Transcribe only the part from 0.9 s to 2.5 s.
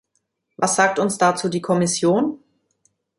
uns dazu die Kommission?